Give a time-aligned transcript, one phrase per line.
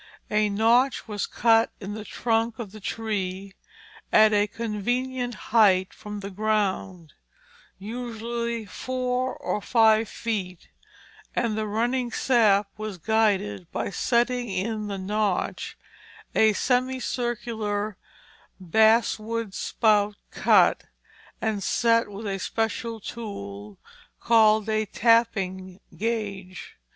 [0.31, 3.53] A notch was cut in the trunk of the tree
[4.11, 7.13] at a convenient height from the ground,
[7.77, 10.69] usually four or five feet,
[11.35, 15.77] and the running sap was guided by setting in the notch
[16.33, 17.95] a semicircular
[18.59, 20.85] basswood spout cut
[21.39, 23.77] and set with a special tool
[24.19, 26.79] called a tapping gauge.